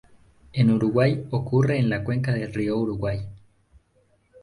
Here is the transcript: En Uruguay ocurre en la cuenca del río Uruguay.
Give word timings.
En 0.51 0.71
Uruguay 0.71 1.27
ocurre 1.29 1.77
en 1.77 1.87
la 1.87 2.03
cuenca 2.03 2.33
del 2.33 2.51
río 2.51 2.75
Uruguay. 2.75 3.19